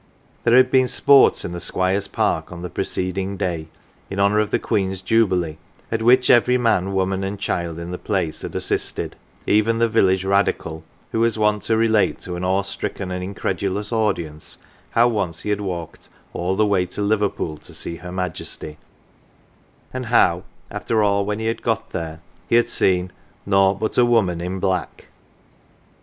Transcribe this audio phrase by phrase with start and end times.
[0.45, 3.67] There had been sports in the squire's park on the preceding day,
[4.09, 5.57] in honour of the Queen's jubilee,
[5.91, 10.25] at which every man, woman, and child in the place had assisted, even the village
[10.25, 14.57] Radical, who was wont to relate to an awestricken and incredulous audience
[14.89, 18.79] how once he had walked all the way to Liver pool to see her Majesty,
[19.93, 23.11] and how after all when he had got there he'd seen
[23.45, 25.09] "nought but a woman in black."